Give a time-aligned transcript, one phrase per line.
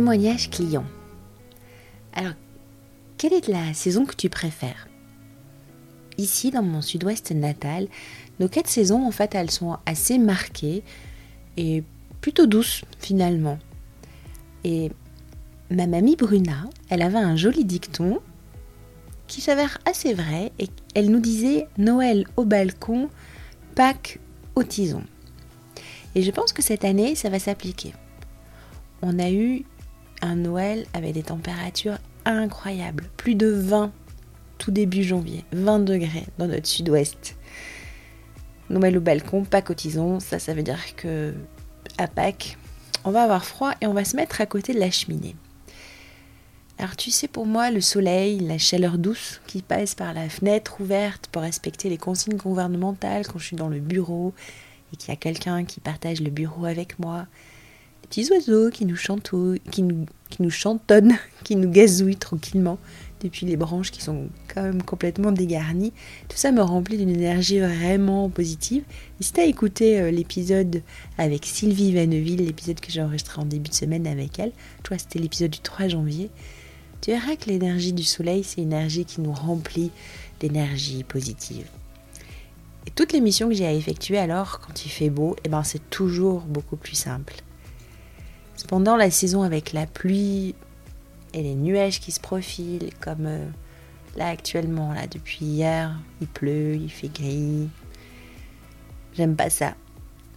[0.00, 0.86] Témoignage client.
[2.14, 2.32] Alors,
[3.18, 4.88] quelle est la saison que tu préfères?
[6.16, 7.86] Ici, dans mon sud-ouest natal,
[8.38, 10.82] nos quatre saisons, en fait, elles sont assez marquées
[11.58, 11.84] et
[12.22, 13.58] plutôt douces finalement.
[14.64, 14.90] Et
[15.70, 18.20] ma mamie Bruna, elle avait un joli dicton
[19.26, 23.10] qui s'avère assez vrai et elle nous disait Noël au balcon,
[23.74, 24.18] Pâques
[24.54, 25.02] au tison.
[26.14, 27.92] Et je pense que cette année, ça va s'appliquer.
[29.02, 29.64] On a eu
[30.22, 33.92] un Noël avec des températures incroyables, plus de 20
[34.58, 37.36] tout début janvier, 20 degrés dans notre sud-ouest.
[38.68, 41.34] Noël au balcon, au tison, ça ça veut dire que
[41.98, 42.56] à Pâques,
[43.04, 45.34] on va avoir froid et on va se mettre à côté de la cheminée.
[46.78, 50.80] Alors tu sais, pour moi, le soleil, la chaleur douce qui passe par la fenêtre
[50.80, 54.32] ouverte pour respecter les consignes gouvernementales quand je suis dans le bureau
[54.92, 57.26] et qu'il y a quelqu'un qui partage le bureau avec moi,
[58.02, 62.78] petits oiseaux qui nous chantouillent, qui nous, qui nous chantonnent, qui nous gazouillent tranquillement
[63.20, 65.92] depuis les branches qui sont quand même complètement dégarnies,
[66.28, 68.82] tout ça me remplit d'une énergie vraiment positive.
[69.20, 70.82] Tu as écouté euh, l'épisode
[71.18, 75.18] avec Sylvie Vanneville, l'épisode que j'ai enregistré en début de semaine avec elle, toi c'était
[75.18, 76.30] l'épisode du 3 janvier,
[77.00, 79.90] tu verras que l'énergie du soleil, c'est une énergie qui nous remplit
[80.40, 81.66] d'énergie positive.
[82.86, 85.62] Et toutes les missions que j'ai à effectuer alors, quand il fait beau, eh ben,
[85.62, 87.34] c'est toujours beaucoup plus simple.
[88.70, 90.54] Cependant, la saison avec la pluie
[91.34, 93.44] et les nuages qui se profilent, comme euh,
[94.14, 97.68] là actuellement, là depuis hier, il pleut, il fait gris.
[99.14, 99.74] J'aime pas ça.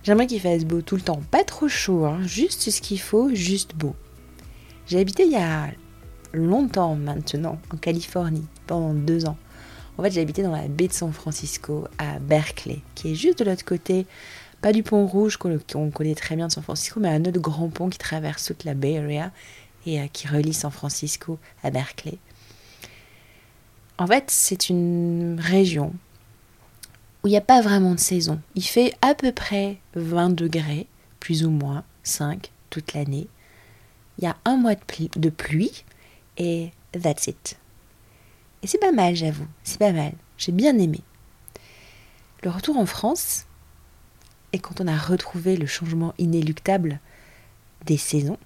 [0.01, 3.29] J'aimerais qu'il fasse beau tout le temps, pas trop chaud, hein, juste ce qu'il faut,
[3.35, 3.93] juste beau.
[4.87, 5.67] J'ai habité il y a
[6.33, 9.37] longtemps maintenant en Californie, pendant deux ans.
[9.99, 13.37] En fait, j'ai habité dans la baie de San Francisco, à Berkeley, qui est juste
[13.37, 14.07] de l'autre côté,
[14.63, 17.67] pas du pont rouge qu'on connaît très bien de San Francisco, mais un autre grand
[17.67, 19.29] pont qui traverse toute la Bay Area
[19.85, 22.17] et euh, qui relie San Francisco à Berkeley.
[23.97, 25.93] En fait, c'est une région
[27.21, 28.39] où il n'y a pas vraiment de saison.
[28.55, 30.87] Il fait à peu près 20 degrés,
[31.19, 33.27] plus ou moins 5 toute l'année.
[34.17, 35.83] Il y a un mois de pluie
[36.37, 37.57] et that's it.
[38.61, 40.13] Et c'est pas mal, j'avoue, c'est pas mal.
[40.37, 41.01] J'ai bien aimé.
[42.43, 43.45] Le retour en France,
[44.53, 46.99] et quand on a retrouvé le changement inéluctable
[47.85, 48.37] des saisons,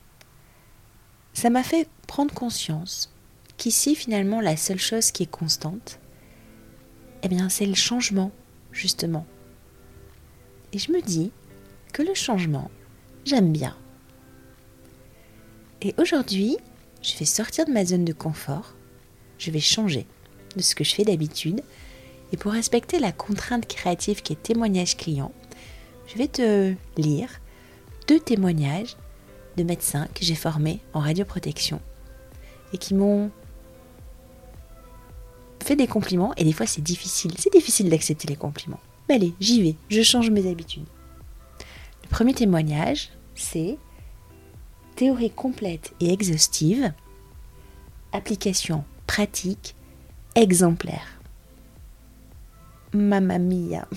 [1.34, 3.12] ça m'a fait prendre conscience
[3.58, 6.00] qu'ici, finalement, la seule chose qui est constante,
[7.24, 8.32] eh bien, c'est le changement,
[8.72, 9.26] justement.
[10.72, 11.32] Et je me dis
[11.92, 12.72] que le changement,
[13.26, 13.76] j'aime bien.
[15.82, 16.58] Et aujourd'hui,
[17.02, 18.76] je vais sortir de ma zone de confort,
[19.38, 20.08] je vais changer
[20.56, 21.62] de ce que je fais d'habitude,
[22.32, 25.32] et pour respecter la contrainte créative qui est témoignage client,
[26.08, 27.30] je vais te lire
[28.08, 28.96] deux témoignages
[29.58, 31.82] de médecins que j'ai formés en radioprotection
[32.74, 33.32] et qui m'ont
[35.64, 38.80] fait des compliments et des fois c'est difficile, c'est difficile d'accepter les compliments.
[39.10, 40.86] Mais allez, j'y vais, je change mes habitudes.
[42.04, 43.78] Le premier témoignage, c'est
[44.96, 46.94] théorie complète et exhaustive,
[48.14, 49.76] application pratique,
[50.36, 51.20] exemplaire.
[52.94, 53.88] Mamma mia.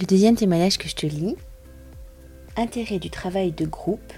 [0.00, 1.34] Le deuxième témoignage que je te lis,
[2.56, 4.12] intérêt du travail de groupe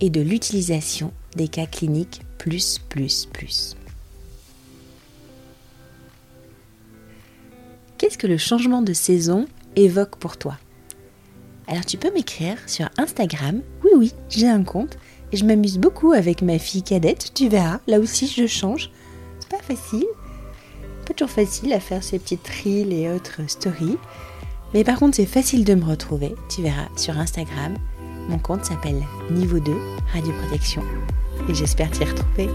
[0.00, 3.76] et de l'utilisation des cas cliniques plus plus plus.
[7.98, 10.56] Qu'est-ce que le changement de saison évoque pour toi?
[11.66, 13.62] Alors tu peux m'écrire sur Instagram.
[13.82, 14.98] Oui oui, j'ai un compte
[15.32, 18.92] et je m'amuse beaucoup avec ma fille cadette, tu verras, là aussi je change.
[19.40, 20.06] C'est pas facile.
[21.06, 23.98] Pas toujours facile à faire ces petites reels et autres stories.
[24.74, 26.34] Mais par contre, c'est facile de me retrouver.
[26.48, 27.74] Tu verras sur Instagram.
[28.28, 29.72] Mon compte s'appelle Niveau 2
[30.12, 30.82] Radio Protection.
[31.48, 32.48] Et j'espère t'y retrouver.